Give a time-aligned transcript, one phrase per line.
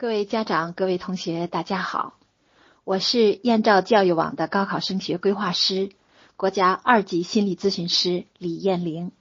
[0.00, 2.14] 各位家长、各位同学，大家好，
[2.84, 5.90] 我是燕赵教育网的高考升学规划师、
[6.38, 9.12] 国家二级心理咨询师李艳玲。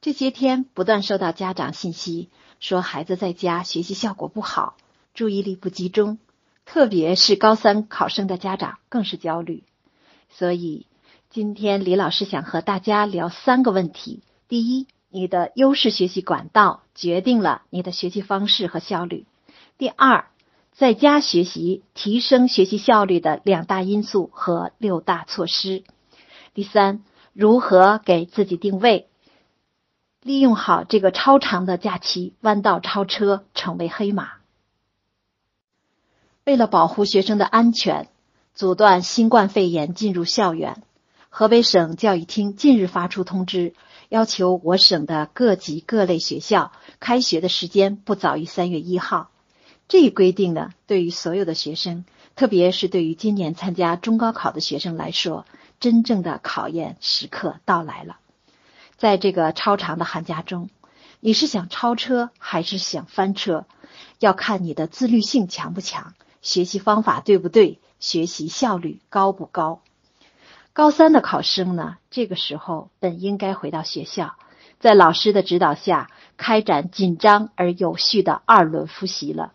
[0.00, 4.76] 这些天不断收到家长信息，说孩子在家学习效果不好，
[5.14, 6.18] 注意力不集中，
[6.66, 9.62] 特别是高三考生的家长更是焦虑。
[10.30, 10.88] 所以
[11.30, 19.26] 今天李老师想和大家聊三个问题：第一，你的优势学习管道决定了你的学习方式和效率。
[19.82, 20.26] 第二，
[20.70, 25.82] 在家学习提升学习效率的两大因素和六大措施。
[26.54, 27.02] 第三，
[27.32, 29.08] 如何给自己定位，
[30.22, 34.34] 利用好这个超长的假期，弯道超车，成为黑马。
[36.44, 38.06] 为了保护学生的安全，
[38.54, 40.84] 阻断新冠肺炎进入校园，
[41.28, 43.74] 河北省教育厅近日发出通知，
[44.08, 49.30] 要求我省的各级各类学校开学的时间不早于三月一号。
[49.92, 55.44] 这一规定呢，对于所有的学生，特别是对于今年参加中高考的学生来说，
[55.80, 58.16] 真正的考验时刻到来了。
[58.96, 60.70] 在这个超长的寒假中，
[61.20, 63.66] 你是想超车还是想翻车？
[64.18, 69.82] 要看你的自律性强不强，学习方法对不对，学习效率高不高。
[70.72, 74.36] 高三的考生呢，这个时候本应该回到学校，
[74.80, 79.52] 在老师的指导下开展紧张而有序的二轮复习了。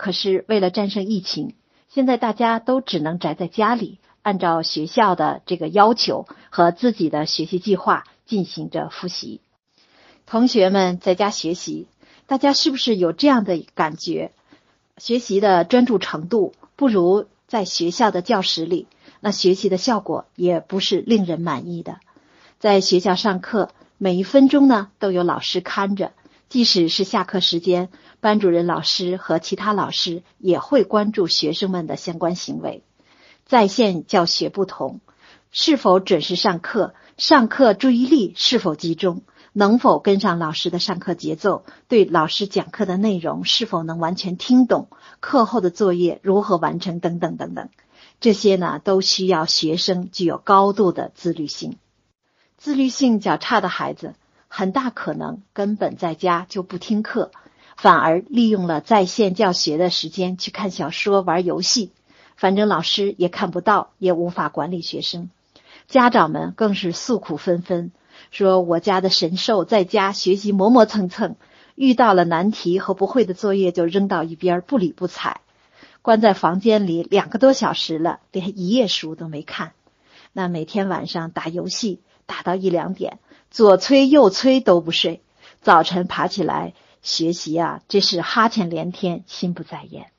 [0.00, 1.56] 可是为了战胜疫情，
[1.86, 9.42] 现在大家都只能宅在家里，按照学校的这个要求和自己的学习计划进行着复习。
[10.24, 11.86] 同学们在家学习，
[12.26, 14.32] 大家是不是有这样的感觉？
[14.96, 18.86] 学习的专注程度不如在学校的教室里，
[19.20, 21.98] 那学习的效果也不是令人满意的。
[22.58, 26.12] 在学校上课，每一分钟呢都有老师看着。
[26.50, 32.82] 即使是下课时间，班主任老师和其他老师也会关注学生们的相关行为。
[33.46, 35.00] 在线教学不同，
[35.52, 39.22] 是否准时上课，上课注意力是否集中，
[39.52, 44.88] 能否跟上老师的上课节奏，对老师讲课的内容是否能完全听懂，
[45.20, 47.68] 课后的作业如何完成等等等等，
[48.18, 51.78] 这些呢都需要学生具有高度的自律性。
[52.56, 54.16] 自律性较差的孩子。
[54.52, 57.30] 很大可能根本在家就不听课，
[57.76, 61.92] 反而利用了在线教学的时间去看小说、玩游戏，
[62.34, 65.30] 反正老师也看不到，也无法管理学生。
[65.86, 67.92] 家长们更是诉苦纷纷，
[68.32, 71.36] 说我家的神兽在家学习磨磨蹭蹭，
[71.76, 75.40] 遇到了难题和不会的作业就扔到一边不理不睬，
[76.02, 79.74] 关在房间里两个多小时了，连一页书都没看。
[80.32, 83.20] 那每天晚上打游戏打到一两点。
[83.50, 85.22] 左催右催都不睡，
[85.60, 90.12] 早晨爬起来学习啊，这是哈欠连天，心不在焉。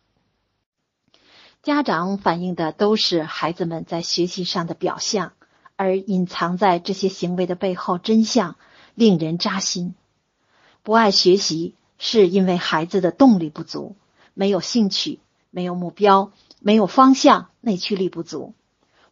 [1.64, 5.32] 家长反映的都是孩子们在学习上的表象，
[5.78, 8.58] 而隐藏在这些行为的背后真相
[8.96, 9.96] 令人扎心。
[10.84, 13.96] 不爱学习是因为孩子的动力不足，
[14.34, 15.20] 没有兴趣，
[15.52, 18.54] 没有目标，没有方向，内驱力不足。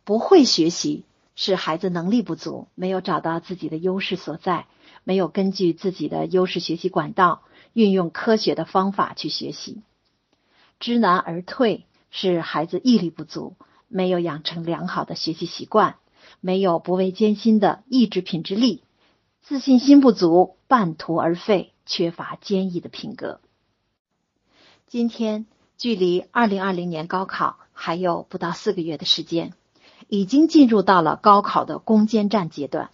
[0.03, 1.05] 不会学习。
[1.41, 4.67] 是孩子能力不足，没有找到自己的优势所在，
[5.05, 9.81] 没有根据自己的优势学习管道，运用科学的方法去学习。
[10.81, 13.55] 知难而退是孩子毅力不足，
[13.87, 15.95] 没有养成良好的学习习惯，
[16.41, 18.83] 没有不畏艰辛的意志品质力，
[19.41, 23.39] 自信心不足，半途而废，缺乏坚毅的品格。
[24.87, 25.45] 今天
[25.77, 29.53] 距离二零二零年高考还有不到四个月的时间。
[30.09, 32.89] 已经进入到了高考的攻坚战阶段。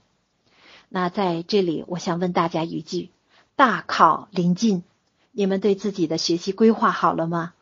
[0.90, 3.10] 那在这里，我想问大家一句：
[3.56, 4.84] 大考临近，
[5.32, 7.54] 你们对自己的学习规划好了吗？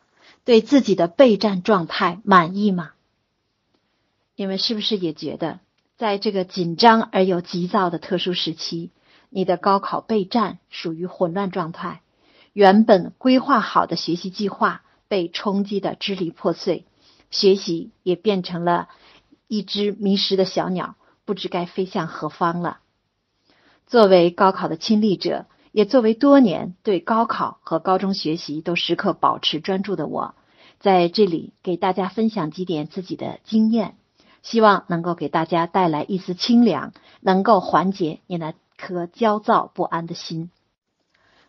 [0.44, 2.90] 对自己的备战状态满意吗？
[4.36, 5.60] 你们是不是也觉得，
[5.96, 8.90] 在这个紧张而又急躁的特殊时期，
[9.30, 12.02] 你的高考备战属于混乱状态？
[12.52, 16.84] 原本规划好的学习计划被冲击的支离破碎，
[17.30, 18.88] 学习也变成了。
[19.54, 22.80] 一只迷失的小鸟，不知该飞向何方了。
[23.86, 30.34] 作为高考的亲历者，也作为多年对高考和高中学习都时刻保持专注的我，
[30.80, 33.96] 在这里给大家分享几点自己的经验，
[34.42, 40.50] 希望能够给大家带来一丝清凉，能够缓解你那颗焦躁不安的心。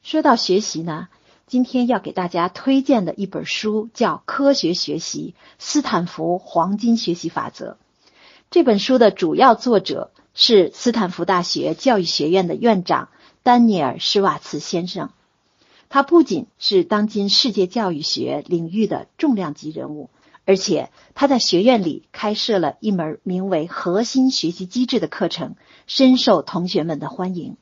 [0.04, 1.08] 说到学习呢，
[1.48, 7.72] 今天要给大家推荐的一本书叫《科学学习：斯坦福黄金学习法则》。
[8.56, 13.10] 这本书的主要作者是斯坦福大学教育学院的院长
[13.44, 15.10] 丹尼尔·施瓦茨先生。
[15.90, 20.10] 他不仅是当今世界教育学领域的重量级人物，
[20.46, 27.58] 而且他在学院里开设了一门名为“核心学习机制”的课程，深受同学们的欢迎。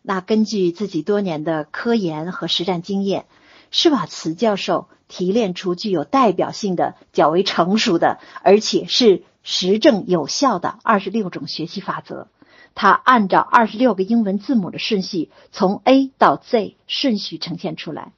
[0.00, 3.26] 那根据自己多年的科研和实战经验，
[3.72, 12.28] 施瓦茨教授提炼出具有代表性的、较为成熟的，而且是实证有效的二十六种学习法则。
[12.74, 18.12] 它按照二十六个英文字母的顺序，从 A 到 Z 顺序呈现出来。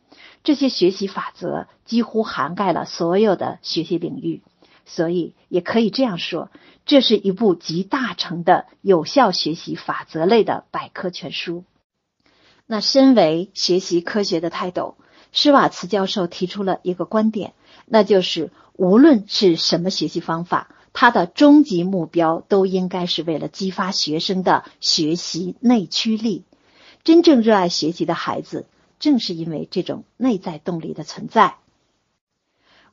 [0.44, 4.42] 这些学习法则几乎涵盖了所有的学习领域，
[4.84, 6.50] 所以也可以这样说，
[6.84, 11.64] 这是一部集大成的有效学习法则类的百科全书。
[12.66, 14.96] 那身为学习科学的泰斗，
[15.32, 17.54] 施瓦茨教授提出了一个观点，
[17.86, 20.69] 那就是无论是什么学习方法。
[20.92, 26.44] 他的终极目标都应该是为了激发学生的学习内驱力。
[27.04, 28.66] 真正热爱学习的孩子，
[29.00, 31.56] 正是因为这种内在动力的存在。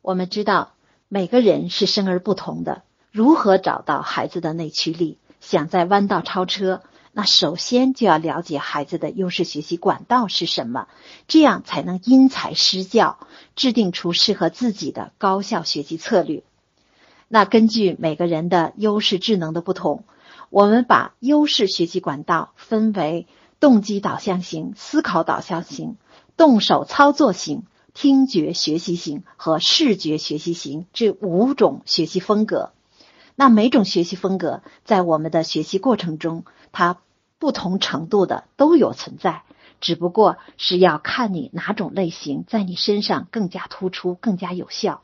[0.01, 0.74] 我们知道，
[1.07, 2.84] 每个人是生而不同的。
[3.12, 5.18] 如何找到孩子的内驱力？
[5.42, 6.81] 想在弯道超车，
[7.13, 10.88] 那首先就要了解孩子的优势学习管道是什么，
[11.28, 13.18] 这样才能因材施教，
[13.56, 16.44] 制定出适合自己的高效学习策略。
[17.31, 20.04] 那根据每个人的优势智能的不同，
[20.50, 23.28] 我们把优势学习管道分为
[23.60, 25.98] 动机导向型、思考导向型、
[26.38, 32.72] 动手操作型、听觉学习型和视觉学习型这五种学习风格。
[33.36, 36.98] 那每种学习风格在我们的学习过程中，它
[37.38, 39.44] 不同程度的都有存在，
[39.80, 45.04] 只不过是要看你哪种类型在你身上更加突出、更加有效。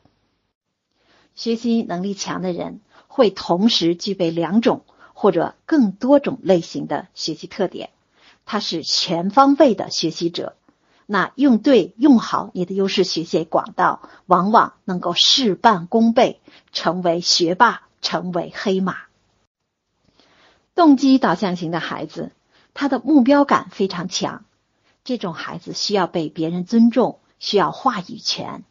[1.36, 4.84] 学习能力强的人会同时具备两种
[5.14, 7.90] 或者更多种类型的学习特点，
[8.44, 10.56] 他是全方位的学习者。
[11.06, 16.40] 那用对用好你的优势学习管道，往往能够事半功倍，
[16.72, 18.96] 成为学霸，成为黑马。
[20.74, 22.32] 动机导向型的孩子，
[22.74, 24.44] 他的目标感非常强，
[25.04, 28.64] 这种孩子需要被别人尊重，需要话语权。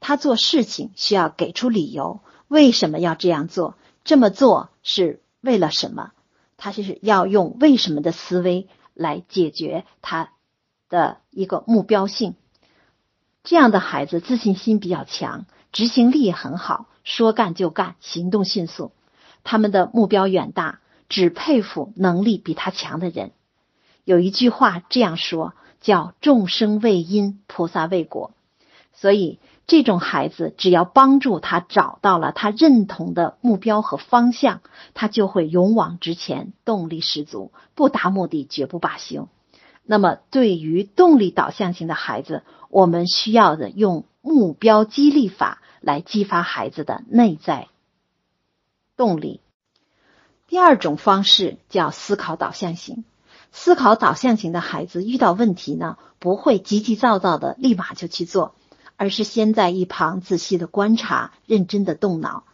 [0.00, 3.76] 他做事情需要给出理由，为什么要这样做？
[4.04, 6.12] 这么做是为了什么？
[6.56, 10.30] 他就是要用为什么的思维来解决他
[10.88, 12.34] 的一个目标性。
[13.42, 18.92] 这样的孩子自信心比较强，执行力很好，说干就干，行动迅速。
[19.42, 20.78] 他们的目标远大，
[21.08, 23.32] 只佩服能力比他强的人。
[24.04, 28.30] 有一句话这样说，叫“众生为因，菩萨为果”。
[28.94, 29.40] 所以。
[29.66, 34.60] 这种孩子，只要帮助他找到了他认同的目标和方向，
[34.94, 39.28] 他就会勇往直前，动力十足，不达目的绝不罢休。
[39.82, 47.68] 那么，对于动力导向型的孩子，我们需要的用目标激励法来激发孩子的内在
[48.96, 49.40] 动力。
[50.46, 53.04] 第二种方式叫思考导向型。
[53.52, 58.54] 思考导向型的孩子遇到问题呢，不会急急躁躁的立马就去做。
[58.96, 62.44] 而是先在一旁仔细的观察，认真的动脑。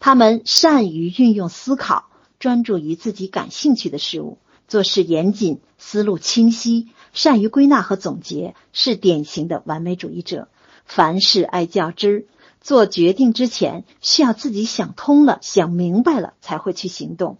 [0.00, 2.08] 他们善于运用思考，
[2.38, 10.48] 专注于自己感兴趣的事物，做事严谨，思路清晰，善于归纳和总结，是典型的完美主义者。
[10.84, 12.24] 凡事爱较真儿，
[12.60, 17.38] 做决定之前需要自己想通了、想明白了才会去行动。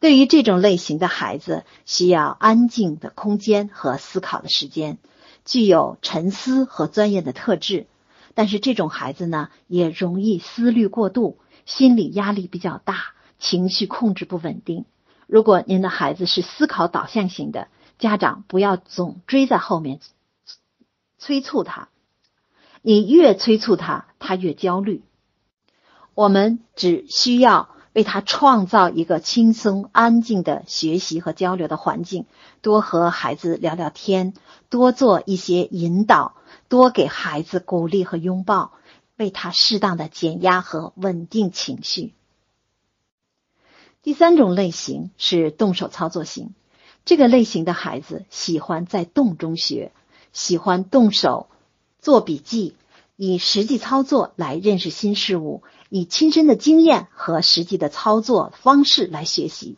[0.00, 4.98] 对于这种类型的孩子，需要安静的空间和思考的时间。
[5.48, 7.86] 具有沉思和钻研的特质，
[8.34, 14.84] 但是这种孩子呢，也容易思虑过度，心理压力比较大，情绪控制不稳定。
[15.26, 20.00] 如果您的孩子是思考导向型的，家长不要总追在后面
[21.16, 21.88] 催促他，
[22.82, 25.02] 你越催促他，他越焦虑。
[26.14, 27.70] 我们只需要。
[27.98, 32.26] 为他创造一个轻松安静的学习和交流的环境，
[32.62, 34.34] 多和孩子聊聊天，
[34.68, 36.36] 多做一些引导，
[36.68, 38.70] 多给孩子鼓励和拥抱，
[39.16, 42.14] 为他适当的减压和稳定情绪。
[44.00, 46.54] 第三种类型是动手操作型，
[47.04, 49.90] 这个类型的孩子喜欢在动中学，
[50.32, 51.48] 喜欢动手
[51.98, 52.76] 做笔记。
[53.20, 59.76] 以实际操作来认识新事物，以亲身的经验和实际的操作方式来学习。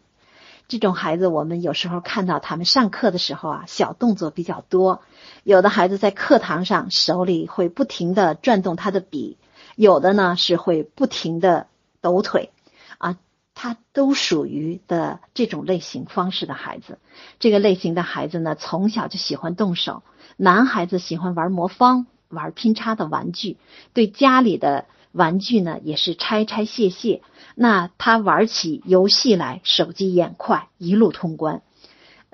[0.68, 5.00] 这种孩子，我们有时候看到他们上课的时候啊，小动作比较多。
[5.42, 9.38] 有的孩子在课堂上手里会不停的转动他的笔，
[9.74, 11.66] 有的呢是会不停的
[12.02, 12.52] 抖腿，
[12.98, 13.16] 啊，
[13.54, 16.98] 他都属于的这种类型方式的孩子。
[17.38, 20.02] 这个类型的孩子呢，从小就喜欢动手。
[20.36, 23.58] 男孩子喜欢玩魔方、玩拼插的玩具，
[23.92, 27.22] 对家里的玩具呢也是拆拆卸卸。
[27.54, 31.62] 那他玩起游戏来手疾眼快，一路通关。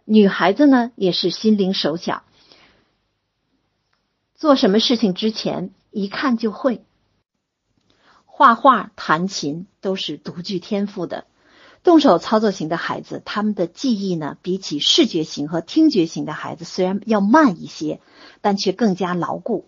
[0.05, 2.23] 女孩子呢也是心灵手巧，
[4.37, 6.85] 做什么事情之前一看就会。
[8.25, 11.25] 画画、弹琴都是独具天赋的。
[11.83, 18.00] 动手操作型的孩子，他们的记忆呢，比起视觉型和听觉型的孩子，虽然要慢一些，
[18.41, 19.67] 但却更加牢固。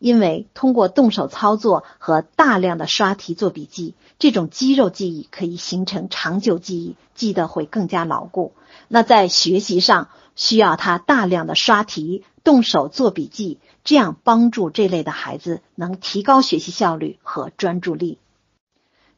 [0.00, 8.52] 因为通过动手操作和大量的刷题做笔记，这种肌肉记忆可以形成长久记忆，记得会更加牢固。
[8.88, 18.18] 那在学习上，需要他大量的刷题、动手做笔记，这样帮助这类的孩子能提高学习效率和专注力。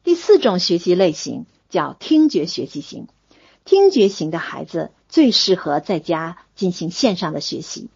[0.03, 1.47] 第四种学习类型。
[1.69, 3.07] 叫听觉学习型，
[3.65, 7.89] 听觉型的孩子最适合在家进行线上的学习。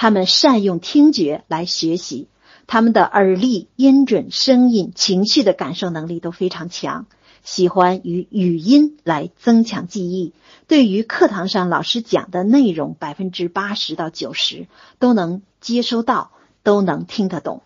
[0.00, 2.28] 他们善用听觉来学习，
[2.68, 7.06] 他们的耳力、音准、声音、情绪的感受能力都非常强，
[7.42, 10.34] 喜欢与语音来增强记忆。
[10.68, 14.68] 对于课堂上老师讲的内容，百分之八十到九十
[15.00, 16.30] 都能接收到，
[16.62, 17.62] 都能听得懂。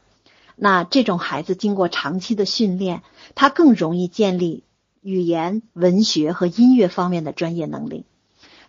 [0.57, 3.03] 那这种孩子经过长期的训练，
[3.35, 4.65] 他更容易建立。
[5.03, 8.05] 语言、文学和音乐方面的专业能力，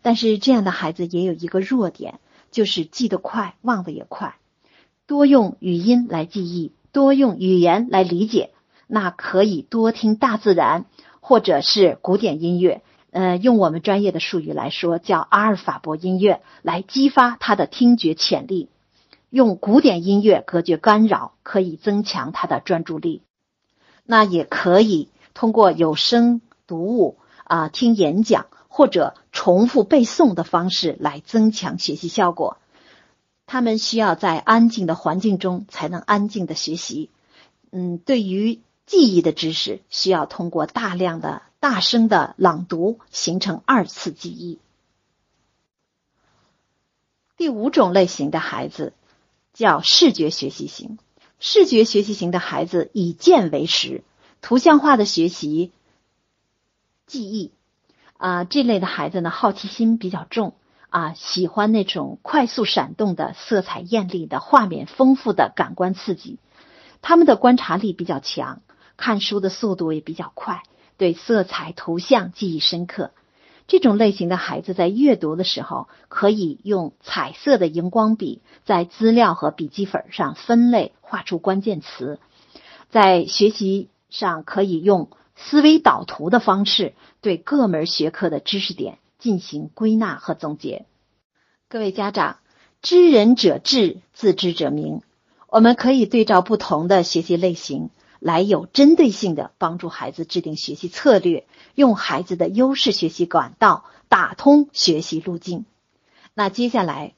[0.02, 2.20] 但是这样的孩子也有一个弱点，
[2.54, 4.38] 就是记得快，忘得也快。
[5.06, 8.52] 多用语音来记忆，多用语言来理解，
[8.88, 10.86] 那可以多听大自然
[11.20, 12.82] 或者是古典音乐。
[13.12, 18.70] 呃，用我们专业的术语来说，叫阿尔法波音乐，来激发他的听觉潜力。
[19.30, 23.24] 用古典音乐隔绝干扰，可以增强他的专注力。
[24.06, 25.10] 那也可以。
[25.36, 32.58] 通过有声读物啊，听演讲或者重复背诵的方式来增强学习效果。
[33.46, 37.12] 他们需要在安静的环境中才能安静的学习。
[37.70, 44.58] 嗯，对于记忆的知识，需要通过大量的大声的朗读形成二次记忆。
[47.38, 48.94] 第五种类型的孩子
[49.54, 50.98] 叫视觉学习型。
[51.38, 54.04] 视觉学习型的孩子以见为实。
[54.42, 55.72] 图像化的学习、
[57.06, 57.52] 记忆
[58.18, 60.54] 啊，这类的孩子呢，好奇心比较重
[60.90, 66.40] 啊，喜欢那种快速闪动的、色彩艳丽的、画面丰富的感官刺激。
[67.02, 68.62] 他们的观察力比较强，
[68.96, 70.64] 看书的速度也比较快，
[70.98, 73.12] 对色彩、图像记忆深刻。
[73.68, 82.20] 这种类型的孩子在阅读的时候，可以用彩色的荧光笔在资料和笔记本上分类，画出关键词，
[82.90, 83.90] 在学习。
[84.14, 90.86] 上可以用思维导图的方式对各门学科的知识点进行归纳和总结。
[91.70, 92.38] 各位家长，
[92.82, 95.02] 知人者智，自知者明。
[95.48, 105.66] 我们可以对照不同的学习类型，来有针对性的帮助孩子制定学习策略，用孩子的优势学习管道打通学习路径。
[106.34, 107.14] 那接下来，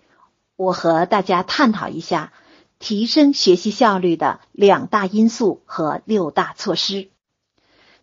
[0.55, 2.33] 我和大家探讨一下。
[2.77, 7.07] 提升学习效率的两大因素和六大措施。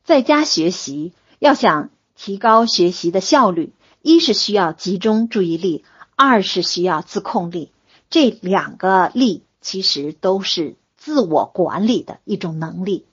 [0.04, 5.85] 在家学习要想提高学习的效率，一是需要集中注意力，
[6.16, 7.71] 二是需要自控力。
[8.11, 13.06] 这两个力其实都是自我管理的一种能力。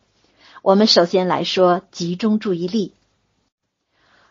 [0.62, 2.94] 我们首先来说集中注意力。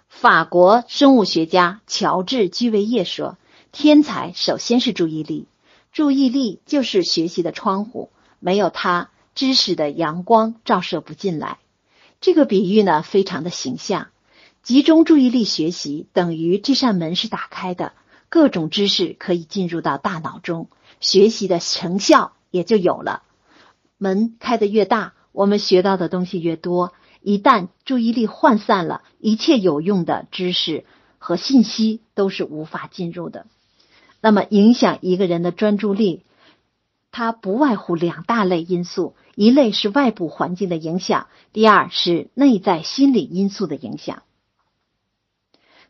[0.08, 3.38] 法国生物学家乔治·居维叶说
[3.72, 5.46] ：“天才首先是注意力。”
[5.92, 8.10] 注意力就是学习的窗户，
[8.40, 11.58] 没有它，知识的阳光照射不进来。
[12.20, 14.08] 这个比喻呢，非常的形象。
[14.62, 17.92] 集中注意力学习，等于这扇门是打开的，
[18.28, 20.68] 各种知识可以进入到大脑中，
[21.00, 23.22] 学习的成效也就有了。
[23.96, 26.92] 门开得越大，我们学到的东西越多。
[27.20, 30.84] 一旦注意力涣散了，一切有用的知识
[31.18, 33.46] 和信息都是无法进入的。
[34.20, 36.22] 那么，影响一个人的专注力，
[37.10, 44.22] 它不外乎两大类因素：一类是外部环境的影响，第二是内在心理因素的影响。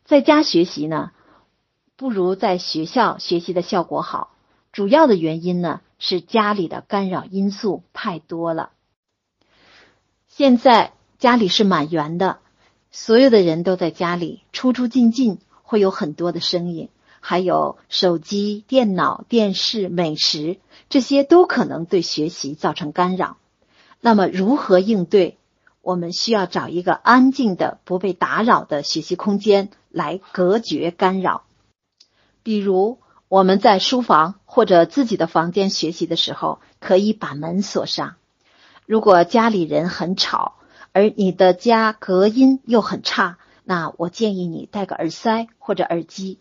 [0.05, 1.11] 在家学习呢，
[1.95, 4.35] 不如在学校学习的效果好。
[4.71, 8.71] 主要的原因呢，是家里的干扰因素太多了。
[10.27, 12.39] 现在家里是满员的，
[12.91, 16.89] 所有的人都在家里，出出进进会有很多的声音。
[17.19, 20.57] 还有手机、电脑、电视、美食，
[20.89, 23.37] 这些都可能对学习造成干扰。
[24.01, 25.37] 那么如何应对？
[25.81, 31.43] 我们需要找一个安静的、不被打扰的学习空间来隔绝干扰。
[32.43, 38.15] 比如，我们在书房或者自己的房间学习的时候，可以把门锁上。
[38.85, 40.55] 如果家里人很吵，
[40.91, 46.39] 而你的家隔音又很差，那我建议你戴个耳塞或者耳机。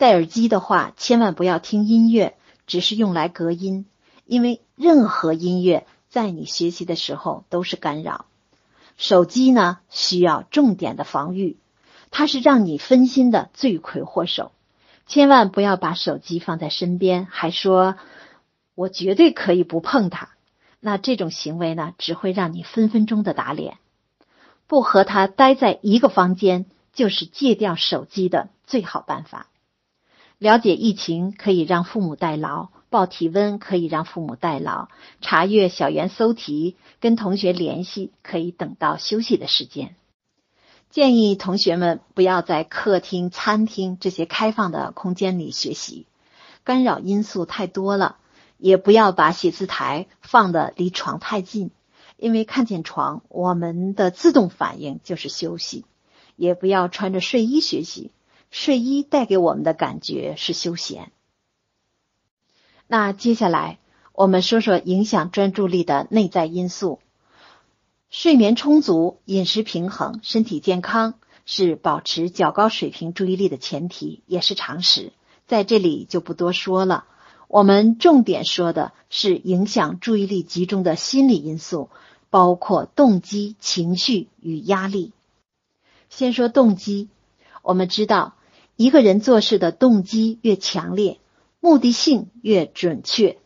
[0.00, 2.34] 戴耳机的话，千万不要听音乐，
[2.66, 3.84] 只是用来隔音，
[4.24, 8.24] 因为任何音乐在你学习的时候都是干扰。
[8.96, 11.58] 手机呢，需要重点的防御，
[12.10, 14.52] 它是让你分心的罪魁祸首。
[15.06, 17.96] 千万不要把手机放在身边，还说
[18.74, 20.30] 我绝对可以不碰它。
[20.80, 23.76] 那这种行为呢，只会让你分分钟的打脸。
[24.66, 26.64] 不和他待在一个房间，
[26.94, 29.48] 就是戒掉手机的最好办法。
[30.40, 34.88] 了解疫情可以让父母代劳，报体温可以让父母代劳，
[35.20, 39.94] 查阅小猿搜题、跟同学联系可以等到休息的时间。
[40.88, 46.06] 建议同学们不要在客厅、餐厅这些开放的空间里学习，
[46.64, 48.16] 干扰因素太多了。
[48.56, 51.70] 也不要把写字台放的离床太近，
[52.16, 55.84] 因为看见床，我们的自动反应就是休息。
[56.36, 58.10] 也不要穿着睡衣学习，
[58.50, 61.12] 睡衣带给我们的感觉是休闲。
[62.86, 63.78] 那接下来
[64.12, 66.98] 我们说说影响专注力的内在因素。
[68.10, 71.14] 睡眠充足、饮食平衡、身体健康
[71.46, 75.12] 是保持较高水平注意力的前提，也是常识，
[75.46, 77.04] 在这里就不多说了。
[77.46, 81.88] 我们重点说的是影响注意力集中的心理因素，
[82.30, 85.12] 包括动机、情绪与压力。
[86.08, 87.08] 先说动机，
[87.62, 88.34] 我们知道，
[88.80, 91.20] 一个人做事的动机越强烈，
[91.60, 93.36] 目的性越准确，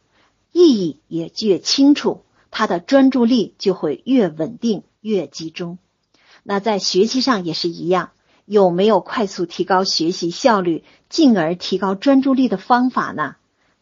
[0.52, 2.22] 意义也越清楚。
[2.52, 5.78] 他的专注力就会越稳定、越集中。
[6.44, 8.12] 那在学习上也是一样，
[8.44, 13.34] 有没有快速提高学习效率，进而提高专注力的方法呢？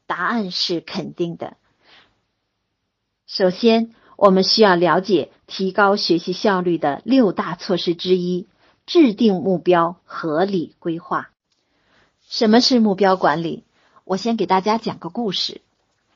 [0.06, 1.59] 答案是肯定的。
[3.26, 8.49] 首先，我们需要了解提高学习效率的六大措施之一：
[8.86, 11.28] 制定目标、合理规划。
[12.32, 13.62] 什么是目标管理？
[14.04, 15.60] 我先给大家讲个故事。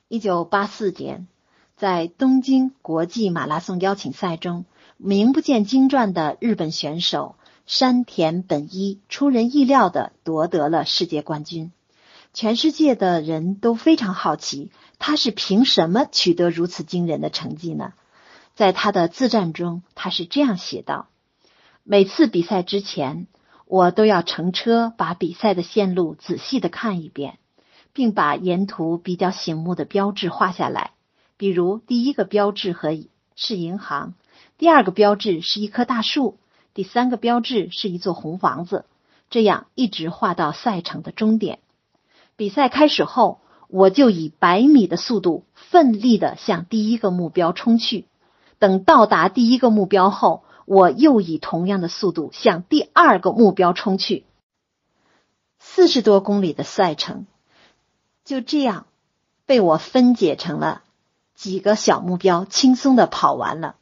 [0.08, 1.28] 一九八四年。
[1.76, 4.64] 在东京国际马拉松邀请赛中，
[4.96, 11.70] 名不见经传的日本选手山田本一出人意料的夺得了世界冠军。
[12.32, 17.92] 全世界的人都非常好奇，他是凭什么取得如此惊人的成绩呢？
[18.54, 21.08] 在他的自传中，他是这样写道
[21.84, 23.26] ：“每次比赛之前，
[23.66, 27.38] 我都要乘车把比赛的线路仔细的看一遍，
[27.92, 30.92] 并把沿途比较醒目的标志画下来。”
[31.38, 32.96] 比如，第一个标志和
[33.34, 34.14] 是银行，
[34.56, 36.38] 第二个标志是一棵大树，
[36.72, 38.86] 第三个标志是一座红房子，
[39.28, 41.58] 这样一直画到赛程的终点。
[42.36, 48.06] 比赛开始后，我就以百米的速度奋力的向第一个目标冲去。
[48.58, 54.26] 等到达第一个目标后，我又以同样的速度向第二个目标冲去。
[55.58, 57.26] 四十多公里的赛程
[58.24, 58.86] 就这样
[59.46, 60.82] 被我分解成了。
[61.34, 63.76] 几个小目标轻松的跑完了。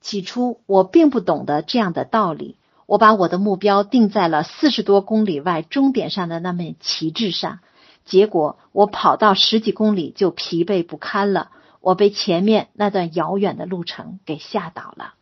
[0.00, 7.60] 起初我并不懂得这样的道理，我把我的目标定在了四十多公里外终点上的那面旗帜上。
[8.04, 15.14] 结果我跑到十几公里就疲惫不堪了，我被前面那段遥远的路程给吓倒了。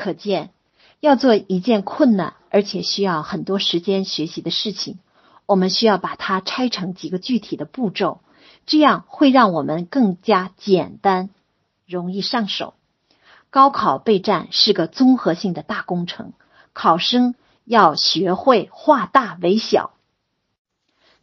[0.00, 0.48] 可见，
[1.00, 4.98] 要做一件困难而且需要很多时间学习的事情，
[5.44, 8.22] 我们需要把它拆成几个具体的步骤。
[8.64, 11.28] 这样会让我们更加简单，
[11.86, 12.72] 容易上手。
[13.50, 16.32] 高考备战是个综合性的大工程，
[16.72, 17.34] 考生
[17.66, 19.90] 要学会化大为小，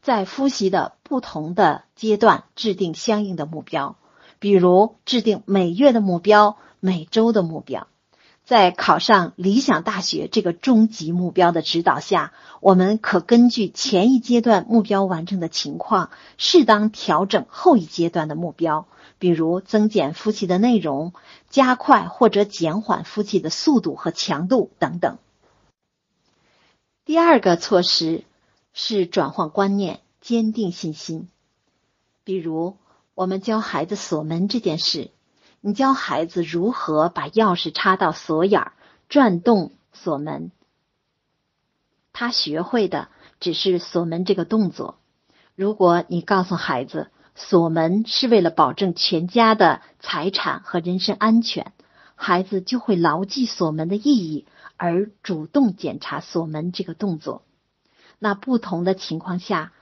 [0.04, 3.96] 在复习的不同的阶段制定相应的目标，
[4.38, 7.88] 比如制定每月的目标、每周的目标。
[8.48, 12.32] 在考上理想大学这个终极目标的指导下，
[12.62, 18.88] 我们可根据前一阶段目标完成的情况，适当调整后一阶段的目标，
[19.20, 21.12] 比如增减复习的内容，
[21.50, 25.18] 加快或者减缓复习的速度和强度等等。
[27.04, 28.24] 第二个措施
[28.72, 31.28] 是转换观念，坚定信心。
[32.24, 32.78] 比如，
[33.14, 35.12] 我们教孩子锁门这件事。
[35.68, 38.72] 你教孩子如何把钥匙插到锁眼儿，
[39.10, 40.52] 转动锁门。
[42.14, 43.10] 他学会的
[43.42, 44.98] 只是锁门这个动作。
[45.56, 51.74] 如果你告诉孩子锁门是为了保证全家的财产和人身安全，
[52.16, 54.46] 孩子就会牢记锁门的意义，
[54.78, 57.44] 而主动检查锁门这个动作。
[58.20, 59.74] 那不同的情况下，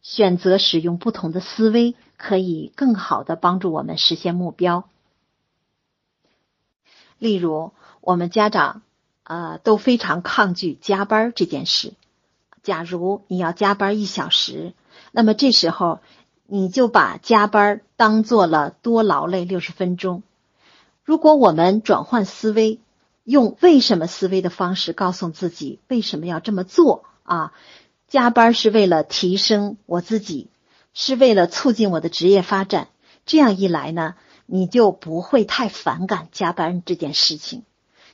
[0.00, 4.88] 选择使用不同的思维，可以更好的帮助我们实现目标。
[7.22, 8.82] 例如，我们家长
[9.22, 11.92] 呃都非常抗拒加班这件事。
[12.64, 14.74] 假如你要加班一小时，
[15.12, 16.00] 那么这时候
[16.48, 20.24] 你就把加班当做了多劳累六十分钟。
[21.04, 22.80] 如果我们转换思维，
[23.22, 27.52] 用为什么思维的方式告诉自己为什么要这么做啊？
[28.08, 30.48] 加班是为了提升我自己，
[30.92, 32.88] 是为了促进我的职业发展。
[33.24, 34.16] 这样一来呢？
[34.54, 37.62] 你就不会太反感加班这件事情，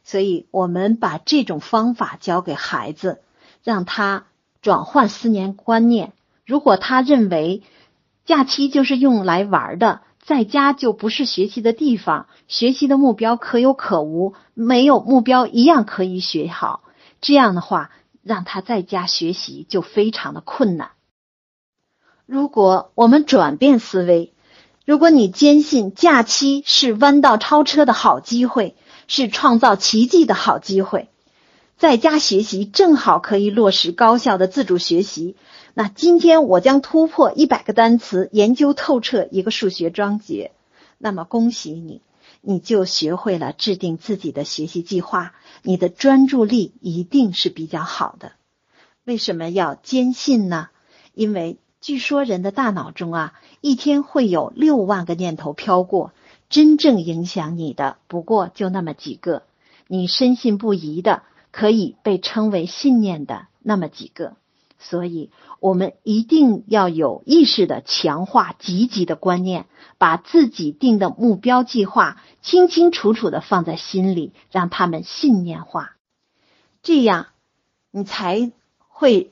[0.04, 3.22] 所以我们把这种方法教给孩子，
[3.64, 4.26] 让他
[4.62, 6.12] 转换思念观念。
[6.46, 7.64] 如果他认为
[8.24, 16.84] 假期就是用来玩的，在家就不是学习的地方，学习的目标可有可无，没有目标一样可以学好。
[17.20, 17.90] 这样的话，
[18.22, 20.92] 让他在家学习就非常的困难。
[22.26, 24.32] 如果我们转变思维。
[24.88, 28.74] 如果你坚信假期是弯道超车的好机会，
[29.06, 31.10] 是创造奇迹的好机会，
[31.76, 35.36] 在家学习正好可以落实高效的自主学习。
[35.74, 40.52] 那今天我将突破一百个单词，研究透彻一个数学章节。
[40.96, 42.00] 那么恭喜你，
[42.40, 48.32] 你就学会了制定自己的学习计划，你的专注力一定是比较好的。
[49.04, 50.68] 为什么要坚信呢？
[51.12, 51.58] 因为。
[51.80, 56.12] 据说人的大脑中啊，一天会有六万个念头飘过，
[56.50, 59.44] 真正影响你的不过就那么几个。
[59.86, 64.36] 你深信不疑的，可以被称为信念的那么几个。
[64.80, 69.66] 所以，我们一定要有意识的强化积极的观念，
[69.98, 75.96] 把自己定的目标计划清清楚楚的放在心里，让他们信念化。
[76.82, 77.28] 这样，
[77.92, 79.30] 你才会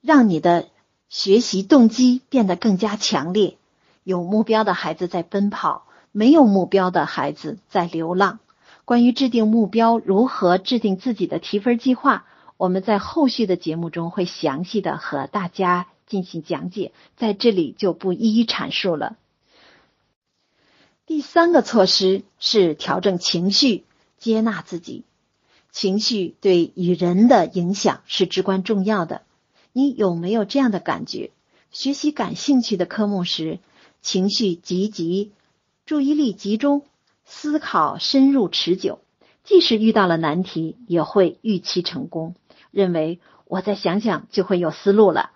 [0.00, 0.66] 让你的。
[1.08, 3.56] 学习动机变得更加强烈。
[4.02, 8.38] 有目标的孩子在奔跑，没有目标的孩子在流浪。
[8.84, 12.24] 关于制定目标，如何制定自己的提分计划，
[12.56, 19.16] 我们在后续的节目中会详细的和大家进行讲解，在这里就不一一阐述了。
[21.04, 23.84] 第三个措施是调整情绪，
[24.18, 25.04] 接纳自己。
[25.72, 29.22] 情绪对与人的影响是至关重要的。
[29.76, 31.32] 你有没有这样的感觉？
[31.70, 33.58] 学习感兴趣的科目时，
[34.00, 35.32] 情绪积极，
[35.84, 36.86] 注意力集中，
[37.26, 39.00] 思考深入持久。
[39.44, 42.34] 即使遇到了难题，也会预期成功，
[42.70, 45.32] 认为我再想想就会有思路了。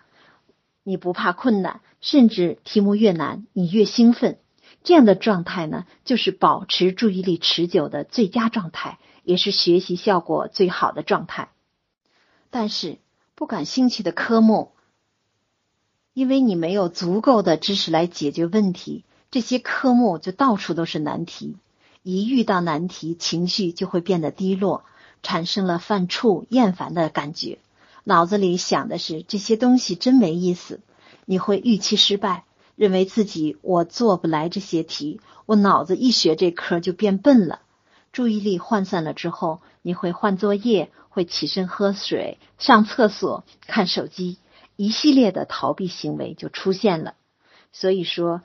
[0.84, 4.38] 你不怕困难，甚至题目越难，你越兴奋。
[4.82, 11.50] 这样的状态呢，就是保持注意力持久的最佳状态，也是学习效果最好的状态。
[12.48, 12.96] 但是。
[13.40, 14.72] 不感兴趣的科目，
[16.12, 21.56] 因为你没有足够的知识来解决问题，这些科目就到处都是难题。
[22.02, 24.84] 一遇到难题，情绪就会变得低落，
[25.22, 27.60] 产生了犯怵、厌烦的感觉。
[28.04, 30.80] 脑子里想的是这些东西真没意思，
[31.24, 32.44] 你会预期失败，
[32.76, 37.60] 认为自己我做不来这些题，我脑子一学这科就变笨了。
[38.12, 40.90] 注意力涣散了之后，你会换作业。
[41.12, 44.38] 会起身喝水、上厕所、看手机，
[44.76, 47.14] 一系列的逃避行为就出现了。
[47.72, 48.42] 所以说，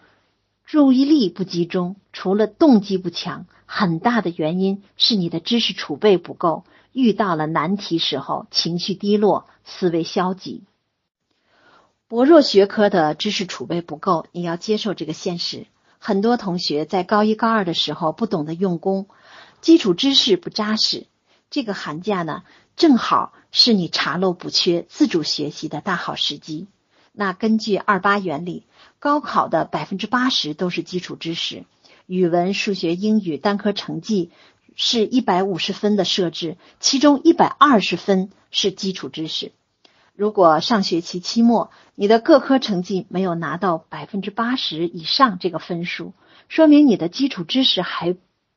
[0.66, 6.64] 注意力不集中，除了动机不强，很大的原因是你的知识储备不够。
[6.92, 10.64] 遇到了难题时候，情绪低落，思维消极。
[12.08, 15.68] 薄弱学科的知识储备不够，你要接受这个现实。
[16.00, 19.08] 很多同学在高一、高二的时候不懂得用功，
[19.66, 21.08] 基础知识不扎实。
[21.50, 22.44] 这个寒假呢，
[22.76, 26.68] 正好是你查漏补缺、自主学习的大好时机。
[27.14, 28.68] 那根据二八原理，
[29.00, 31.64] 高考的百分之八十都是基础知识，
[32.06, 34.30] 语文、数学、英语单科成绩
[34.76, 39.52] 是一百五十分的设置，其中一百二十分是基础知识。
[40.16, 46.14] 如果上学期期末你的各科成绩没有拿到百分之八十以上这个分数，
[46.50, 48.16] 说明你的基础知识还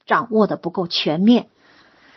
[0.08, 1.48] 掌握的不够全面。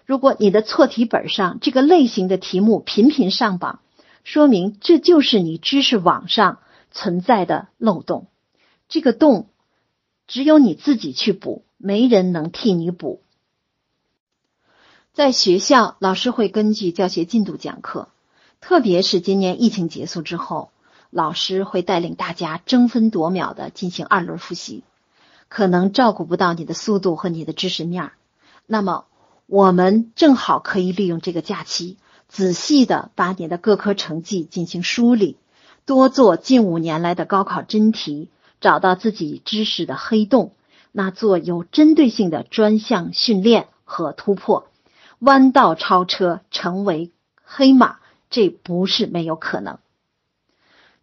[0.07, 3.81] 如果你的错题本上这个类型的题目频频上榜，
[4.23, 6.57] 说明这就是你知识网上
[6.89, 8.25] 存在的漏洞。
[8.89, 9.47] 这个洞
[10.25, 13.21] 只有你自己去补，没人能替你补。
[15.13, 18.07] 在学校，老师会根据教学进度讲课，
[18.61, 20.71] 特别是今年疫情结束之后，
[21.09, 24.83] 老师会带领大家争分夺秒的进行二轮复习，
[25.51, 28.13] 可能照顾不到你的速度和你的知识面儿，
[28.65, 29.05] 那么。
[29.47, 31.97] 我们正好可以利用这个假期，
[32.29, 35.35] 仔细的把你的各科成绩进行梳理，
[35.85, 38.29] 多做近五年来的高考真题，
[38.61, 40.53] 找到自己知识的黑洞，
[40.93, 44.69] 那做有针对性的专项训练和突破，
[45.19, 47.11] 弯道超车成为
[47.43, 47.97] 黑马，
[48.29, 49.79] 这不是没有可能。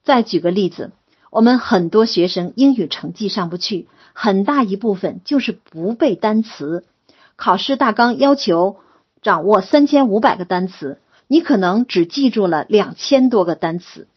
[0.02, 0.92] 再举个例子，
[1.28, 3.88] 我们很多学生英语成绩上不去，
[4.20, 6.84] 很大一部分就是不背单词。
[7.36, 8.78] 考试大纲要求
[9.22, 14.08] 掌握三千五百个单词，你可能只记住了两千多个单词。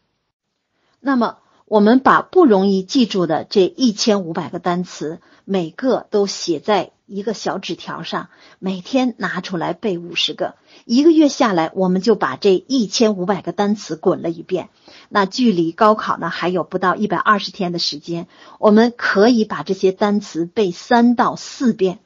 [1.00, 10.56] 那么，我们把不容易记住的这一千五百个单词，每个都写在一个小纸条上，每天拿出来背五十个。
[10.86, 14.70] 一个月下来，我们就把这一千五百个单词滚了一遍。
[15.14, 18.28] 那距离高考呢，还有不到一百二十天的时间，
[18.60, 22.00] 我们可以把这些单词背三到四遍。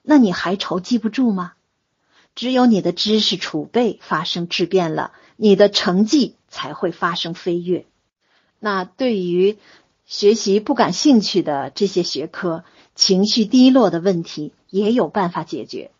[0.00, 1.52] 那你还愁记不住吗？
[2.34, 7.86] 只有你的知识储备发生质变了，你的成绩才会发生飞跃。
[8.58, 9.56] 那对于
[10.04, 12.62] 学习不感兴趣的这些学科，
[12.94, 15.90] 情绪低落的问题也有办法解决。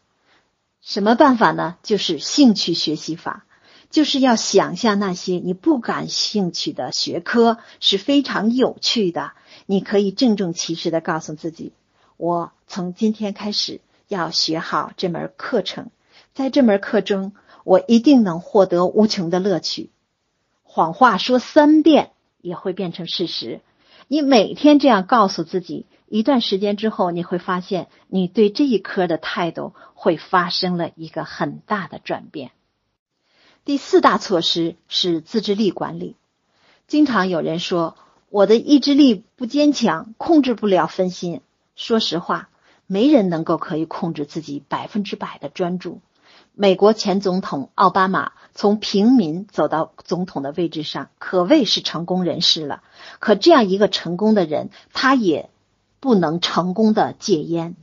[0.81, 1.77] 什么办法呢？
[1.83, 3.46] 就是兴趣学习法，
[3.91, 9.33] 就是要想象那些你不感兴趣的学科是非常有趣的。
[9.67, 11.73] 你可以郑重其事的告诉自己：
[12.17, 15.91] 我从今天开始要学好这门课程，
[16.35, 17.33] 在这门课中，
[17.65, 19.91] 我一定能获得无穷的乐趣。
[20.63, 22.11] 谎话说三遍。
[22.43, 23.61] 也会变成事实。
[24.07, 32.53] 你每天这样告诉自己，一段时间之后，你会发现你对这一科的态度会发生了一个很大的转变。
[33.67, 36.15] 第四大措施是自制力管理。
[36.87, 37.97] 经常有人说
[38.31, 41.41] 我的意志力不坚强，控制不了分心。
[41.75, 42.49] 说实话，
[42.87, 46.01] 没人能够可以控制自己百分之百的专注。
[46.55, 52.85] 美国前总统奥巴马从平民走到总统的位置上，可谓是成功人士了。
[53.19, 55.51] 可这样一个成功的人，他也
[55.99, 57.75] 不能成功的戒烟。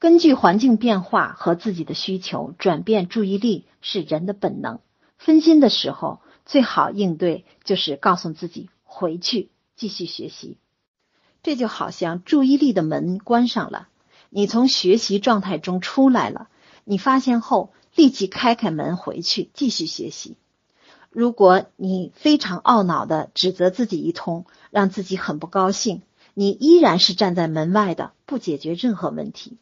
[0.00, 4.80] 根据环境变化和自己的需求转变注意力是人的本能。
[5.18, 10.56] 分心的时候，最好应对就是告诉自己回去继续学习。
[11.42, 13.88] 这就好像注意力的门关上了，
[14.30, 16.48] 你从学习状态中出来了。
[16.84, 20.38] 你发现后，立即开开门回去继续学习。
[21.10, 26.00] 如果你非常懊恼的指责自己一通，让自己很不高兴，
[26.32, 29.58] 你依然是站在门外的，不解决任何问题。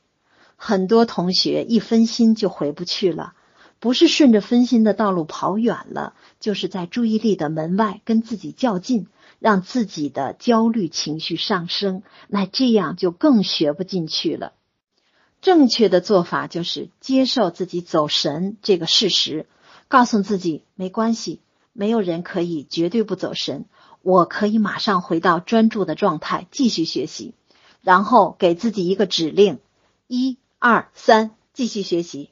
[0.60, 3.34] 很多同学一分心就回不去了，
[3.78, 9.06] 不是顺着分心的道路跑远了，就是在注意力的门外跟自己较劲，
[9.38, 14.52] 让自己的焦虑情绪上升，那这样就更学不进去了。
[15.40, 19.46] 正确的做法就是接受自己走神这个事实，
[19.86, 21.40] 告诉自己没关系，
[21.72, 23.66] 没有人可以绝对不走神，
[24.02, 27.34] 我可以马上回到专注的状态继续学习，
[27.80, 29.60] 然后给自己一个指令：
[30.08, 32.30] 一、二、三，继续学习。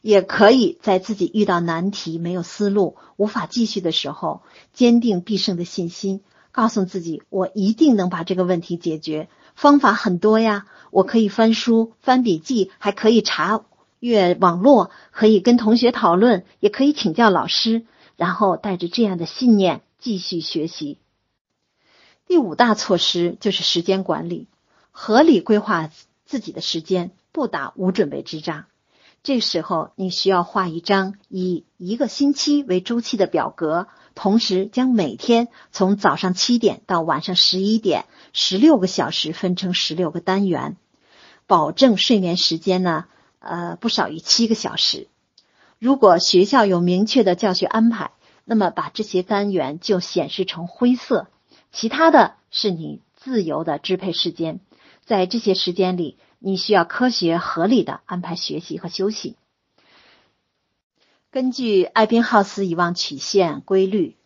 [0.00, 9.28] 也可以在自己遇到难题、没有思路、无法继续的时候，坚定必胜的信心，告诉自己我一定能把这个问题解决。
[9.54, 10.66] 方法很多呀。
[10.90, 13.62] 我可以翻书、翻笔记，还可以查
[13.98, 17.84] 阅网络，可以跟同学讨论，也可以请教老师，
[18.16, 20.96] 然后带着这样的信念继续学习。
[22.26, 24.46] 第五大措施就是时间管理，
[24.92, 25.90] 合理规划
[26.24, 28.66] 自己的时间，不打无准备之仗。
[29.22, 38.06] 这时候你需要画一张以一个星期为周期的表格，同时将每天从早上七点到晚上十一点。
[38.32, 40.76] 十六个小时分成十六个单元，
[41.46, 43.06] 保证睡眠时间呢，
[43.40, 45.08] 呃，不少于七个小时。
[45.78, 48.12] 如果学校有明确的教学安排，
[48.44, 51.28] 那么把这些单元就显示成灰色，
[51.72, 54.60] 其他的是你自由的支配时间。
[55.04, 59.36] 在这些时间里，你需要科学合理的安排学习和休息。
[61.30, 64.16] 根据艾宾浩斯遗忘曲线规律，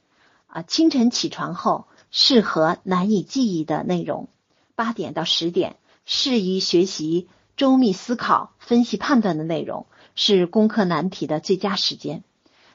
[0.46, 1.86] 啊，清晨起床后。
[2.14, 4.28] 适合难以记忆的内容，
[4.74, 12.22] 八点到十点适宜学习周密思考、分析判断的内容，是攻克难题的最佳时间。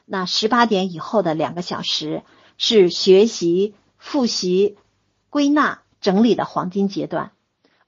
[0.06, 2.24] 那十八点以后的两个小时
[2.56, 4.76] 是学习、复习、
[5.30, 7.30] 归纳、整理的黄金阶段。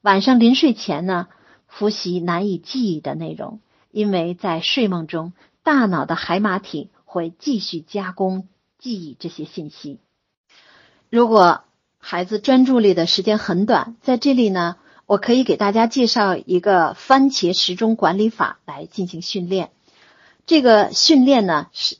[0.00, 1.26] 晚上临睡前呢，
[1.70, 9.98] 复习难以记忆的内容，因为在睡梦中，大脑的海马体会继续加工记忆这些信息。
[11.08, 11.62] 如果
[11.98, 19.70] 孩子专注力的时间很短，在这里呢，我可以给大家介绍一个番茄时钟管理法来进行训练。
[20.46, 21.96] 这个训练呢是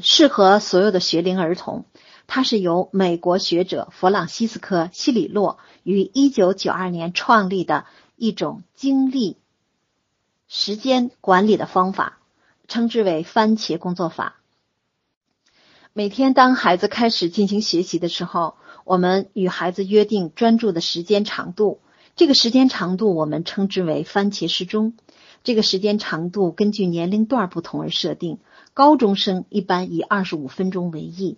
[0.00, 1.84] 适合所有的学龄儿童。
[2.26, 7.84] 它是由美国学者弗朗西斯科·西里洛于一九九二年创立的
[8.16, 9.36] 一种精力
[10.48, 12.18] 时间管理的方法，
[12.68, 14.36] 称之为番茄工作法。
[15.92, 21.80] 每天当孩子开始进行学习的时候，我们与孩子约定专注的时间长度，
[22.16, 24.94] 这个时间长度我们称之为番茄时钟。
[25.42, 28.38] 这个时间长度根据年龄段不同而设定，
[28.72, 31.36] 高中生一般以二十五分钟为宜。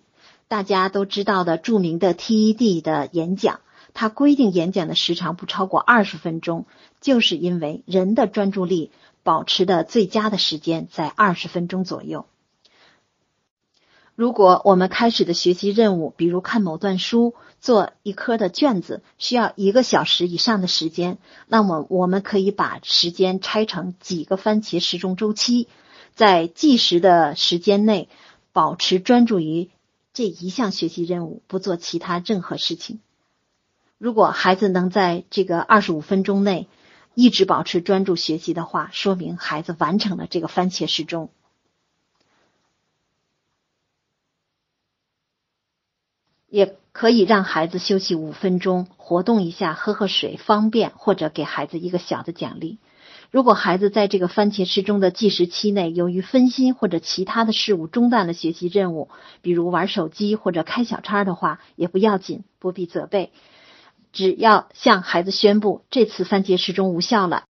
[0.49, 3.61] 大家都知道的著名的 TED 的演讲，
[3.99, 6.67] 它规定演讲的时长不超过二十分钟，
[7.01, 8.91] 就是因为人的专注力
[9.23, 12.27] 保持的最佳的时间在二十分钟左右。
[14.15, 25.69] 如果我们开始的学习任务，比如看某段书、做一科的卷子，需要一个小时以上的时间，那么我们可以把时间拆成几个番茄时钟周期，
[26.15, 28.11] 在计时的时间内
[28.53, 29.71] 保持专注于。
[30.13, 33.01] 这一项学习任务不做其他任何事情。
[33.99, 36.69] 如果孩子能在这个二十五分钟内
[37.15, 41.31] 一直保持专注学习的话，说明孩子完成了这个番茄时钟。
[46.49, 52.79] 也可以让孩子休息五分钟，活动一下，喝喝水，方便或者给孩子一个小的奖励。
[53.31, 59.09] 如果孩子在这个番茄时钟的计时期内，由于分心或者其他的事物中断了学习任务，
[59.43, 63.33] 比如玩手机或者开小差的话，也不要紧，不必责备。
[64.17, 67.45] 只要向孩子宣布这次番茄时钟无效了，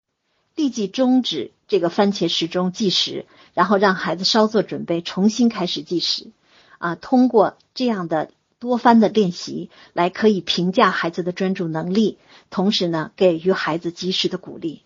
[0.57, 3.24] 立即终止这个番茄时钟计时，
[3.55, 6.33] 然后让孩子稍作准备，重新开始计时。
[6.79, 12.18] 啊，通过这样的多番的练习，来可以评价孩子的专注能力，
[12.50, 14.83] 同时呢，给予孩子及时的鼓励。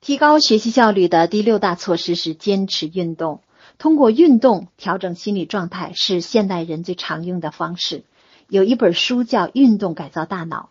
[0.00, 3.42] 提高学习效率的第六大措施是坚持运动。
[3.78, 8.04] 通过运动调整心理状态是现代人最常用的方式。
[8.48, 10.70] 有一本书叫《运动改造大脑》。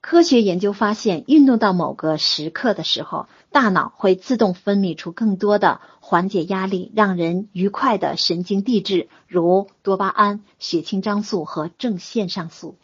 [0.00, 12.76] 科学研究发现，运动到某个时刻的时候，大脑会自动分泌出更多的缓解压力、让人愉快的神经递质，如多巴胺、血清张素和正腺上素。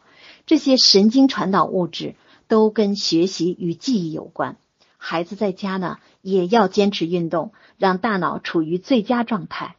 [0.47, 2.15] 这些神经传导物质
[2.47, 4.57] 都跟学习与记忆有关。
[4.97, 9.77] 孩子在家呢，也要坚持运动，让大脑处于最佳状态，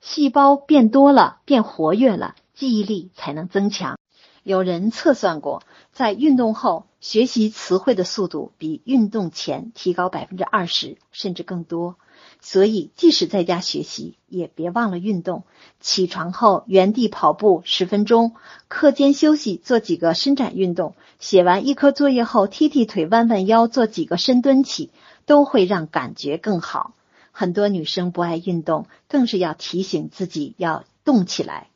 [0.00, 3.98] 细胞变多了，变活跃了，记忆力才能增强。
[4.42, 5.62] 有人测算过，
[5.92, 11.94] 在运动后学习词汇的速度比运动前提高百分之二十，甚至更多。
[12.40, 15.44] 所以，即使在家学习，也别忘了运动。
[15.78, 18.34] 起床后原地跑步十分钟，
[18.66, 24.90] 课间休息做几个伸展运动，写完一科作业后踢踢腿、弯弯腰，做几个深蹲起，
[25.24, 26.94] 都会让感觉更好。
[27.30, 31.68] 很多女生不爱运动，更是要提醒自己要动起来。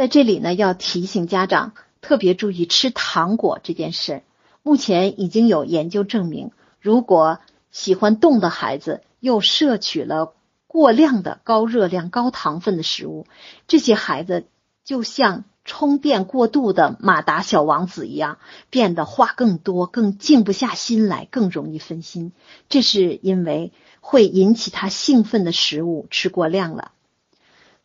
[0.00, 4.22] 在这里呢，要提醒家长特别注意吃糖果这件事。
[4.62, 7.38] 目前已经有研究证明，如果
[7.70, 10.32] 喜欢动的孩子又摄取了
[10.66, 13.26] 过量的高热量、高糖分的食物，
[13.68, 14.46] 这些孩子
[14.84, 18.38] 就像充电过度的马达小王子一样，
[18.70, 22.32] 变得话更多、更静不下心来、更容易分心。
[22.70, 26.92] 这是因为会引起他兴奋的食物吃过量了。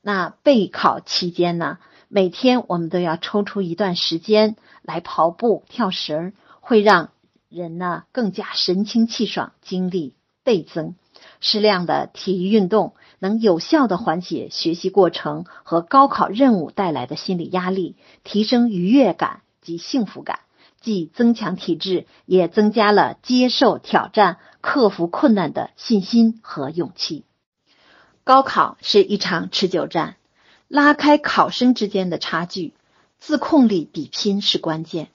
[0.01, 1.79] 那备考期间呢，
[2.15, 7.09] 每天我们都要抽出一段时间来跑步、跳绳，会让。
[7.49, 10.13] 人呢更加神清气爽，精力
[10.45, 10.95] 倍增。
[11.41, 20.39] 适量的体育运动能有效的缓解学习过程和高考任务带来的心理压力，提升愉悦感及幸福感，
[20.79, 27.25] 既增强体质，也增加了接受挑战、克服困难的信心和勇气。
[28.23, 30.15] 高考是一场持久战，
[30.67, 32.73] 拉开考生之间的差距，
[33.19, 35.09] 自控力比拼是关键。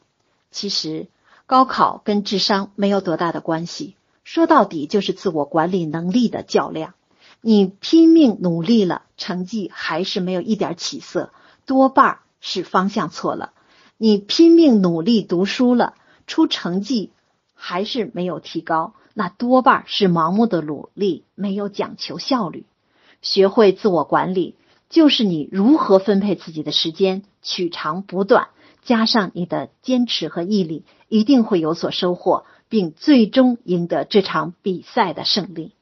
[0.50, 1.08] 其实。
[1.46, 6.94] 高考跟智商没有多大的关系，说到底就是自我管理能力的较量。
[7.40, 11.32] 你拼命努力了，成绩还是没有一点起色，
[11.66, 13.52] 多半是方向错了。
[13.96, 15.94] 你拼命努力读书了，
[16.28, 17.10] 出成绩
[17.52, 22.64] 还是没有提高，那多半是盲目的努力，没有讲求效率。
[23.22, 24.54] 学会自我管理，
[24.90, 28.48] 就是你如何分配自己的时间，取长补短。
[28.82, 35.74] 加上你的坚持和毅力，一定会有所收获，并最终赢得这场比赛的胜利。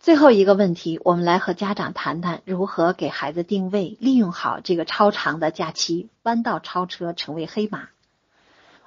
[0.00, 7.88] 最后一个问题，我们来和家长谈谈如何给孩子定位，利用好这个超长的假期，弯道超车，成为黑马。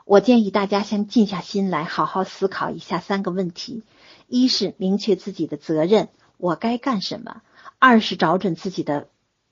[0.04, 3.84] 我建议大家先静下心来，好好思考一下三个问题：
[4.28, 7.42] 一是明确自己的责任，我该干什么；
[7.80, 9.08] 二是找准自己的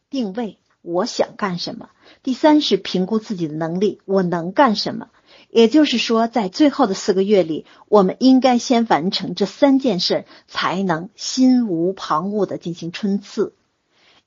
[0.09, 1.88] 定位，我想干什么；
[2.24, 5.09] 第三是评估自己的能力，我能干什么。
[5.49, 13.53] 也就是说，在最后的四个月里，我们应该先完成这三件事，才能心无旁骛地进行冲刺。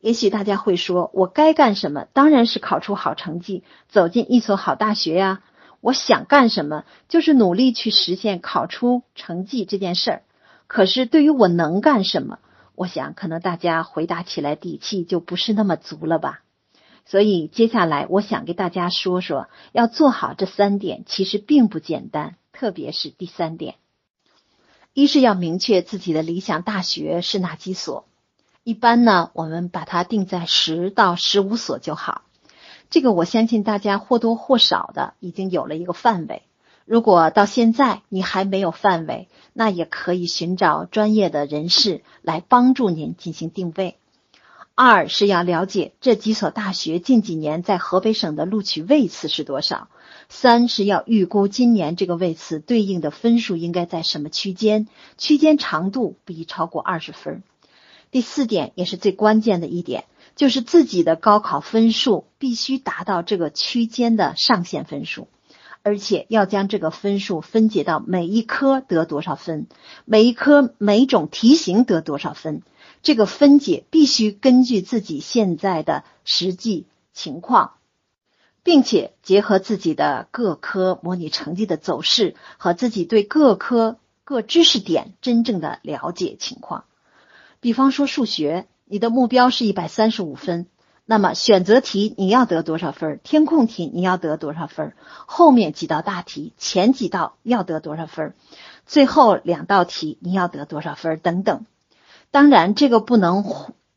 [0.00, 2.06] 也许大家会说，我该干什么？
[2.12, 5.42] 当然是考出好成绩，走进一所好大学呀。
[5.80, 6.84] 我想干什么？
[7.08, 10.22] 就是努力去实现考出成绩这件事儿。
[10.68, 12.38] 可是对于我能干什么，
[12.76, 16.42] 我想可能大家回答起来底气就不是那么足了吧。
[17.04, 23.76] 所以接下来我想给大家说说，要做好这三点其实并不简单，特别是第三点，
[24.92, 28.06] 一是要明确自己的理想大学是哪几所，
[28.64, 32.22] 一般呢我们把它定在十到十五所就好。
[32.90, 36.42] 这个我相信大家或多或少的已经有了一个范围。
[36.86, 43.96] 如果到现在你还没有范围，那也可以寻找专业的人士来帮助您进行定位。
[44.76, 49.88] 二是要了解这几所大学近几年在河北省的录取位次是多少。
[50.28, 54.86] 三是要预估今年这个位次对应的分数应该在什么区间，
[55.18, 57.42] 区间长度不宜超过二十分。
[58.12, 60.04] 第四点也是最关键的一点，
[60.36, 65.26] 就是自己的高考分数必须达到这个区间的上限分数，
[65.86, 69.68] 而且要将这个分数分解到每一科得多少分，
[70.04, 72.62] 每一科每种题型得多少分。
[73.04, 77.74] 这个分解必须根据自己现在的实际情况，
[78.64, 86.86] 并且结合自己的各科模拟成绩的走势和自己对各科各知识点真正的了解情况。
[87.60, 90.66] 比方说数学，你的目标是一百三十五分，
[91.08, 93.20] 那么选择题你要得多少分？
[93.22, 94.92] 填空题你要得多少分？
[95.26, 98.34] 后面几道大题，前几道要得多少分？
[98.86, 101.18] 最后两道题你要得多少分？
[101.20, 101.64] 等等。
[102.32, 103.44] 当然，这个不能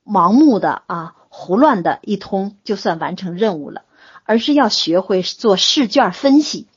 [0.05, 3.82] 盲目的啊，胡乱的一通就算完成任务了，
[4.24, 6.68] 而是要学会做试卷分析，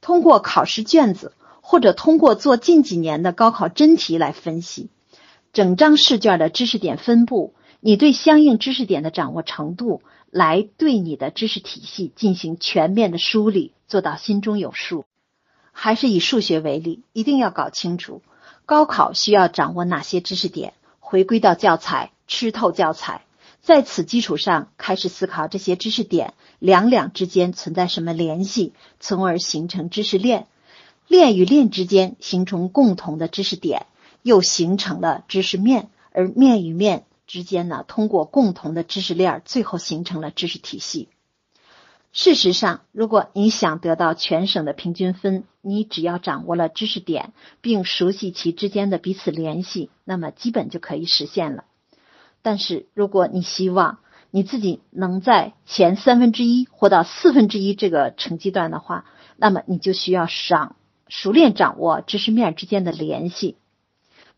[0.00, 4.88] 通过考试卷子或者通过做近几年的高考真题来分析
[5.52, 7.54] 整张试卷的知识点分布，
[7.86, 15.04] 你对相应知识点的掌握程度，来对你的知识体系进行全面的梳理，做到心中有数。
[15.70, 18.22] 还是以数学为例，一定要搞清楚
[18.64, 20.72] 高考需要掌握哪些知识点。
[20.98, 23.24] 回归到教材，吃透教材，
[23.60, 30.48] 在此基础上开始思考这些知识点两两之间存在什么联系，从而形成知识链。
[31.06, 33.86] 链与链之间形成共同的知识点，
[34.22, 41.08] 又形成了知识面，而面与面之间呢，通过共同的知识链，最后形成了知识体系。
[42.12, 51.64] 事实上，如果你想得到全省的平均分，你只要掌握了知识点，并熟悉其之间的彼此联系，那么基本就可以实现了。
[52.40, 53.98] 但是，如果你希望
[54.30, 59.04] 你自己能在前三分之一或到四分之一这个成绩段的话，
[59.36, 60.76] 那么你就需要掌
[61.08, 63.56] 熟练掌握知识面之间的联系。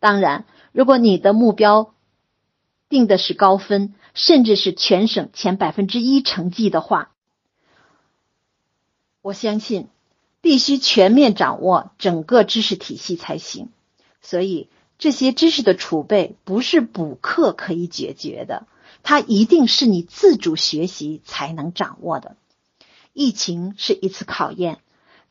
[0.01, 1.95] 当然，如果你的目标
[2.89, 7.11] 定的是高分，甚至是全省前百分之一成绩的话，
[9.23, 9.89] 我相信，
[10.41, 13.69] 必须全面掌握整个知识体系才行。
[14.21, 14.69] 所以，
[14.99, 18.67] 这些知识的储备不是补课可以解决的，
[19.03, 22.37] 它一定是你自主学习才能掌握的。
[23.13, 24.79] 疫情是一次考验，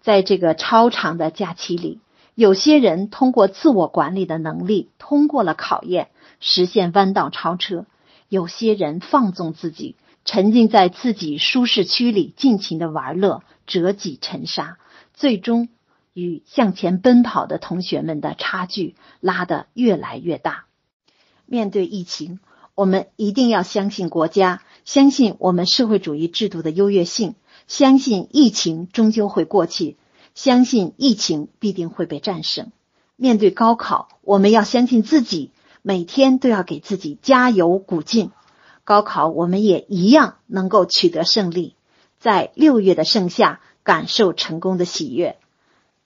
[0.01, 1.99] 在这个超长的假期里，
[2.35, 6.09] 有些人通过自我管理的能力通过了考验，
[6.39, 7.85] 实现弯道超车；
[8.29, 9.95] 有些人放纵自己。
[10.25, 14.77] 沉浸在自己舒适区里，尽情的玩乐，折戟沉沙，
[15.13, 15.69] 最终
[16.11, 20.65] 与向前奔跑的同学们的差距拉得越来越大。
[21.45, 22.41] 面对疫情，
[22.75, 27.35] 我们一定要相信国家，相信我们社会主义制度的优越性，
[27.67, 29.95] 相信疫情终究会过去，
[30.35, 32.73] 相信疫情必定会被战胜。
[33.15, 35.51] 面对高考，我们要相信自己，
[35.87, 38.31] 每天都要给自己加油鼓劲。
[38.83, 41.77] 高考，我们也一样能够取得胜利，
[42.19, 45.37] 在六月的盛夏感受成功的喜悦。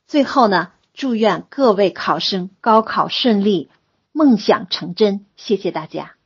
[0.05, 3.71] 最后呢，祝愿各位考生高考顺利，
[4.11, 5.25] 梦想成真。
[5.35, 6.20] 谢谢大家。